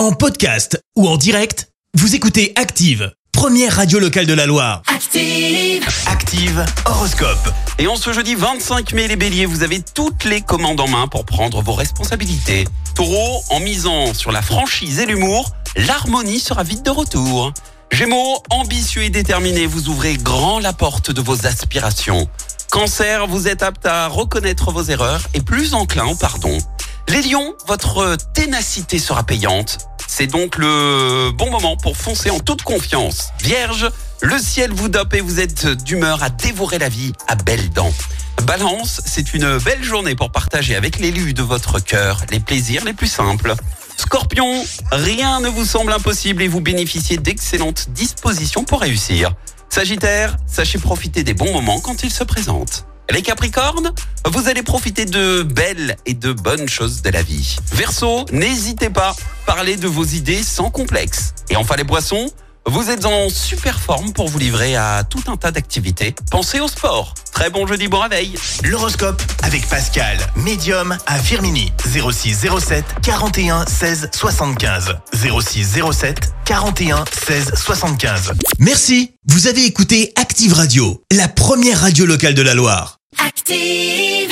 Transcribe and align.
En 0.00 0.12
podcast 0.12 0.82
ou 0.96 1.06
en 1.06 1.18
direct, 1.18 1.68
vous 1.92 2.14
écoutez 2.14 2.54
Active, 2.56 3.12
première 3.32 3.76
radio 3.76 3.98
locale 3.98 4.24
de 4.24 4.32
la 4.32 4.46
Loire. 4.46 4.80
Active. 4.86 5.86
Active 6.06 6.64
Horoscope. 6.86 7.50
Et 7.78 7.86
en 7.86 7.96
ce 7.96 8.10
jeudi 8.14 8.34
25 8.34 8.94
mai, 8.94 9.08
les 9.08 9.16
béliers, 9.16 9.44
vous 9.44 9.62
avez 9.62 9.82
toutes 9.82 10.24
les 10.24 10.40
commandes 10.40 10.80
en 10.80 10.88
main 10.88 11.06
pour 11.06 11.26
prendre 11.26 11.60
vos 11.60 11.74
responsabilités. 11.74 12.66
Taureau, 12.94 13.42
en 13.50 13.60
misant 13.60 14.14
sur 14.14 14.32
la 14.32 14.40
franchise 14.40 15.00
et 15.00 15.04
l'humour, 15.04 15.50
l'harmonie 15.76 16.40
sera 16.40 16.62
vite 16.62 16.82
de 16.82 16.90
retour. 16.90 17.52
Gémeaux, 17.92 18.42
ambitieux 18.48 19.02
et 19.02 19.10
déterminé, 19.10 19.66
vous 19.66 19.90
ouvrez 19.90 20.16
grand 20.16 20.60
la 20.60 20.72
porte 20.72 21.10
de 21.10 21.20
vos 21.20 21.44
aspirations. 21.46 22.26
Cancer, 22.70 23.26
vous 23.26 23.48
êtes 23.48 23.62
apte 23.62 23.84
à 23.84 24.08
reconnaître 24.08 24.72
vos 24.72 24.84
erreurs 24.84 25.28
et 25.34 25.42
plus 25.42 25.74
enclin 25.74 26.06
au 26.06 26.14
pardon. 26.14 26.56
Les 27.08 27.22
lions, 27.22 27.54
votre 27.66 28.16
ténacité 28.32 29.00
sera 29.00 29.24
payante. 29.24 29.89
C'est 30.12 30.26
donc 30.26 30.58
le 30.58 31.30
bon 31.30 31.50
moment 31.50 31.76
pour 31.76 31.96
foncer 31.96 32.30
en 32.30 32.40
toute 32.40 32.62
confiance. 32.62 33.28
Vierge, 33.44 33.88
le 34.20 34.38
ciel 34.40 34.72
vous 34.72 34.88
dope 34.88 35.14
et 35.14 35.20
vous 35.20 35.38
êtes 35.38 35.68
d'humeur 35.68 36.24
à 36.24 36.30
dévorer 36.30 36.78
la 36.78 36.88
vie 36.88 37.12
à 37.28 37.36
belles 37.36 37.70
dents. 37.70 37.94
Balance, 38.42 39.00
c'est 39.06 39.34
une 39.34 39.58
belle 39.58 39.84
journée 39.84 40.16
pour 40.16 40.32
partager 40.32 40.74
avec 40.74 40.98
l'élu 40.98 41.32
de 41.32 41.42
votre 41.42 41.78
cœur 41.78 42.22
les 42.32 42.40
plaisirs 42.40 42.84
les 42.84 42.92
plus 42.92 43.06
simples. 43.06 43.54
Scorpion, 43.96 44.64
rien 44.90 45.38
ne 45.40 45.48
vous 45.48 45.64
semble 45.64 45.92
impossible 45.92 46.42
et 46.42 46.48
vous 46.48 46.60
bénéficiez 46.60 47.16
d'excellentes 47.16 47.90
dispositions 47.90 48.64
pour 48.64 48.80
réussir. 48.80 49.32
Sagittaire, 49.68 50.36
sachez 50.48 50.78
profiter 50.78 51.22
des 51.22 51.34
bons 51.34 51.52
moments 51.52 51.78
quand 51.78 52.02
ils 52.02 52.10
se 52.10 52.24
présentent. 52.24 52.84
Les 53.12 53.22
Capricornes, 53.22 53.92
vous 54.26 54.48
allez 54.48 54.62
profiter 54.62 55.04
de 55.04 55.42
belles 55.42 55.96
et 56.06 56.14
de 56.14 56.32
bonnes 56.32 56.68
choses 56.68 57.02
de 57.02 57.10
la 57.10 57.22
vie. 57.22 57.56
Verseau, 57.72 58.24
n'hésitez 58.30 58.88
pas, 58.88 59.16
parlez 59.56 59.76
de 59.76 59.88
vos 59.88 60.04
idées 60.04 60.44
sans 60.44 60.70
complexe. 60.70 61.34
Et 61.48 61.56
enfin 61.56 61.74
les 61.74 61.82
Poissons, 61.82 62.30
vous 62.66 62.88
êtes 62.88 63.04
en 63.04 63.28
super 63.28 63.80
forme 63.80 64.12
pour 64.12 64.28
vous 64.28 64.38
livrer 64.38 64.76
à 64.76 65.02
tout 65.02 65.24
un 65.26 65.36
tas 65.36 65.50
d'activités. 65.50 66.14
Pensez 66.30 66.60
au 66.60 66.68
sport. 66.68 67.14
Très 67.32 67.50
bon 67.50 67.66
jeudi, 67.66 67.88
bon 67.88 67.98
réveil. 67.98 68.36
L'horoscope 68.62 69.20
avec 69.42 69.68
Pascal, 69.68 70.18
médium 70.36 70.96
à 71.04 71.18
Firmini. 71.18 71.72
06 71.84 72.46
07 72.60 72.84
41 73.02 73.66
16 73.66 74.10
75. 74.12 74.98
06 75.12 75.80
07 75.90 76.32
41 76.44 77.04
16 77.10 77.52
75. 77.56 78.32
Merci. 78.60 79.16
Vous 79.26 79.48
avez 79.48 79.64
écouté 79.64 80.12
Active 80.14 80.52
Radio, 80.52 81.02
la 81.10 81.26
première 81.26 81.80
radio 81.80 82.06
locale 82.06 82.34
de 82.34 82.42
la 82.42 82.54
Loire. 82.54 82.98
Active. 83.18 84.29